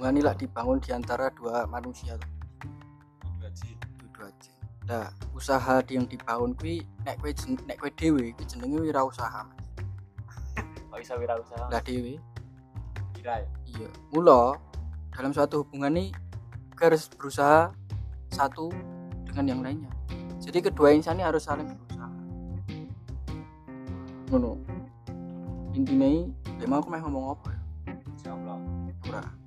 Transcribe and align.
hubungan 0.00 0.16
ini 0.16 0.24
lah 0.24 0.32
dibangun 0.32 0.80
di 0.80 0.96
antara 0.96 1.28
dua 1.36 1.68
manusia 1.68 2.16
dua 4.16 4.32
aja 4.32 4.52
nah 4.88 5.12
usaha 5.36 5.84
yang 5.92 6.08
dibangun 6.08 6.56
kuwi 6.56 6.88
nek 7.04 7.20
jen- 7.36 7.60
nek 7.68 7.76
kowe 7.76 7.92
dhewe 7.92 8.32
iki 8.32 8.48
jenenge 8.48 8.80
wirausaha 8.80 9.44
Mas. 9.44 9.60
kok 10.88 10.98
iso 11.04 11.14
wirausaha? 11.20 11.68
Lah 11.68 11.84
dhewe. 11.84 12.16
Kira 13.12 13.44
ya. 13.44 13.48
iya. 13.68 13.88
Mula 14.10 14.56
dalam 15.12 15.36
suatu 15.36 15.62
hubungan 15.62 15.92
ini 15.92 16.16
harus 16.80 17.06
berusaha 17.12 17.70
satu 18.32 18.72
dengan 19.28 19.44
yang 19.52 19.60
lainnya. 19.60 19.92
Jadi 20.40 20.64
kedua 20.64 20.96
insan 20.96 21.20
ini 21.20 21.28
harus 21.28 21.44
saling 21.44 21.68
berusaha. 21.76 22.10
Ngono. 24.32 24.56
Intinya 25.76 26.08
ini 26.08 26.64
mau 26.64 26.80
aku 26.80 26.88
mau 26.88 26.98
ngomong 27.04 27.24
apa 27.36 27.48
ya? 27.52 27.60
Insyaallah. 28.16 28.58
ora 29.08 29.39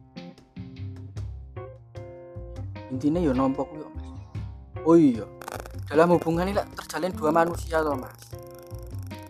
intinya 2.94 3.18
ya 3.18 3.34
nompo 3.34 3.66
kuwi 3.66 3.82
kok, 3.82 3.94
mas. 3.98 4.08
Oh 4.86 4.94
iya. 4.94 5.26
Dalam 5.90 6.14
hubungan 6.14 6.46
ini 6.46 6.62
terjalin 6.78 7.10
dua 7.18 7.34
manusia 7.34 7.82
toh 7.82 7.98
mas. 7.98 8.38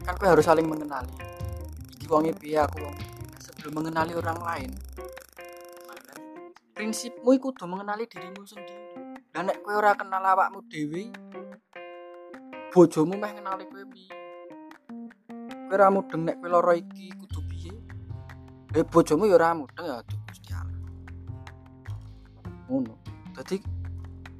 Kan 0.03 0.19
kowe 0.19 0.27
harus 0.27 0.43
saling 0.43 0.67
mengenali. 0.67 1.15
Iki 1.95 2.11
wonge 2.11 2.35
piye 2.35 2.59
aku 2.59 2.83
wong 2.83 2.95
piye. 2.99 3.13
sebelum 3.63 3.79
mengenali 3.79 4.11
orang 4.19 4.39
lain 4.43 4.71
prinsipmu 6.73 7.39
kudu 7.39 7.63
mengenali 7.63 8.03
dirimu 8.09 8.43
sendiri. 8.43 8.91
Dan 9.31 9.47
nek 9.47 9.63
kowe 9.63 9.71
ora 9.71 9.95
kenal 9.95 10.19
awakmu 10.19 10.67
dhewe 10.67 11.07
bojomu 12.75 13.15
meh 13.15 13.31
kenali 13.31 13.63
kowe 13.71 13.85
piye? 13.87 14.11
Kowe 15.69 15.73
ora 15.79 15.87
mudeng 15.87 16.27
nek 16.27 16.43
kowe 16.43 16.49
lara 16.51 16.75
iki 16.75 17.13
kudu 17.15 17.39
piye? 17.47 17.71
Eh 18.75 18.83
bojomu 18.83 19.31
ya 19.31 19.39
ora 19.39 19.55
mudeng 19.55 19.85
ya 19.85 20.03
aduh 20.03 20.19
Gusti 20.27 20.51
Allah. 20.51 20.81
Ngono 22.67 22.93
dadi 23.33 23.57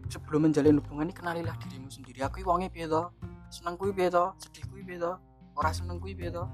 sebelum 0.08 0.50
menjalin 0.50 0.78
hubungan 0.78 1.10
ini 1.10 1.14
kenalilah 1.18 1.56
dirimu 1.58 1.90
sendiri. 1.90 2.22
Aku 2.22 2.46
wonge 2.46 2.70
piye 2.70 2.86
to? 2.86 3.10
Seneng 3.50 3.76
piye 3.78 4.10
to? 4.10 4.30
Sedih 4.38 4.64
kuwi 4.70 4.86
piye 4.86 5.02
to? 5.02 5.18
Ora 5.58 5.74
seneng 5.74 5.98
kuwi 5.98 6.14
piye 6.14 6.30
to? 6.30 6.46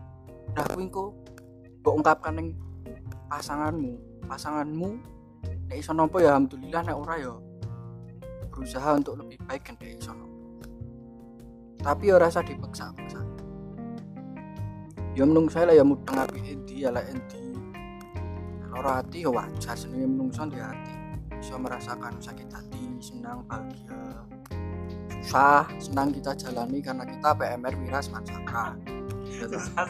Nah 0.55 0.63
kuwi 0.71 0.87
engko 0.87 1.11
ungkapkan 1.83 2.39
ning 2.39 2.55
pasanganmu. 3.27 4.23
Pasanganmu 4.23 4.89
nek 5.67 5.77
iso 5.77 5.91
nampa 5.91 6.23
ya 6.23 6.33
alhamdulillah 6.33 6.81
nek 6.81 6.97
ora 6.97 7.15
ya 7.19 7.33
berusaha 8.49 8.97
untuk 8.97 9.21
lebih 9.21 9.37
baik 9.45 9.61
kan 9.69 9.75
nek 9.77 9.99
iso 9.99 10.11
tapi 11.79 12.11
ya 12.11 12.19
rasa 12.19 12.43
dipaksa-paksa. 12.43 13.23
Ya 15.15 15.23
menungso 15.23 15.63
lah 15.63 15.71
ya 15.71 15.83
mudeng 15.83 16.19
api 16.19 16.39
endi 16.43 16.83
ya 16.83 16.91
lah 16.91 17.03
endi. 17.07 17.55
Lara 18.67 18.99
hati 18.99 19.23
ya 19.23 19.31
wajar. 19.31 19.79
Senenge 19.79 20.03
menungso 20.03 20.43
di 20.51 20.59
hati 20.59 21.08
bisa 21.39 21.55
merasakan 21.55 22.19
sakit 22.19 22.51
hati 22.51 22.83
senang 22.99 23.47
bahagia. 23.47 24.27
Susah 25.23 25.67
senang 25.79 26.11
kita 26.11 26.35
jalani 26.35 26.79
karena 26.83 27.03
kita 27.07 27.35
PMR 27.35 27.75
Wira 27.79 27.99
Smansaka 27.99 28.75
Susah 29.27 29.87